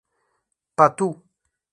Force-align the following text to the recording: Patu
Patu 0.77 1.07